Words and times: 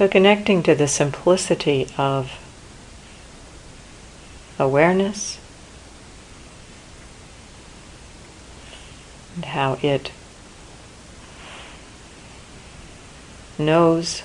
So, 0.00 0.08
connecting 0.08 0.62
to 0.62 0.74
the 0.74 0.88
simplicity 0.88 1.86
of 1.98 2.32
awareness 4.58 5.38
and 9.34 9.44
how 9.44 9.76
it 9.82 10.10
knows, 13.58 14.22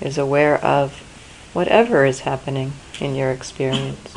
is 0.00 0.16
aware 0.16 0.64
of 0.64 1.00
whatever 1.52 2.06
is 2.06 2.20
happening 2.20 2.74
in 3.00 3.16
your 3.16 3.32
experience. 3.32 4.14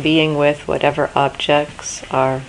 Being 0.00 0.36
with 0.36 0.66
whatever 0.68 1.10
objects 1.14 2.02
are 2.10 2.42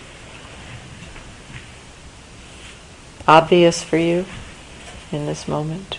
obvious 3.27 3.83
for 3.83 3.97
you 3.97 4.25
in 5.11 5.25
this 5.25 5.47
moment. 5.47 5.97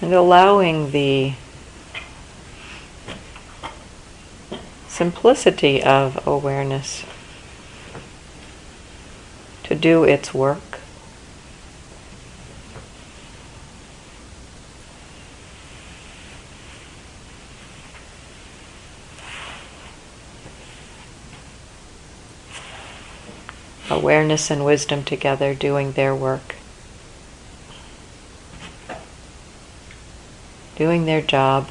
And 0.00 0.14
allowing 0.14 0.92
the 0.92 1.32
simplicity 4.96 5.82
of 5.82 6.26
awareness 6.26 7.04
to 9.62 9.74
do 9.74 10.04
its 10.04 10.32
work. 10.32 10.78
Awareness 23.90 24.50
and 24.50 24.64
wisdom 24.64 25.04
together 25.04 25.52
doing 25.54 25.92
their 25.92 26.14
work. 26.14 26.54
Doing 30.76 31.04
their 31.04 31.20
job, 31.20 31.68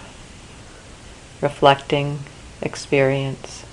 reflecting, 1.41 2.19
experience. 2.61 3.65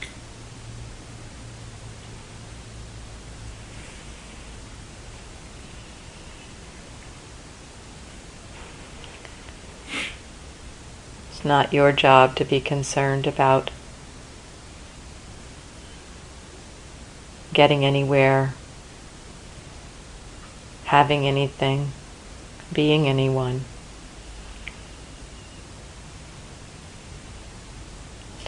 It's 11.31 11.45
not 11.45 11.73
your 11.73 11.93
job 11.93 12.37
to 12.37 12.45
be 12.45 12.61
concerned 12.61 13.27
about 13.27 13.71
getting 17.53 17.85
anywhere, 17.85 18.55
having 20.85 21.27
anything, 21.27 21.89
being 22.73 23.09
anyone. 23.09 23.65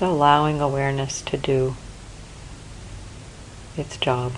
Allowing 0.03 0.61
awareness 0.61 1.23
to 1.23 1.37
do 1.37 1.77
its 3.77 3.97
job. 3.99 4.33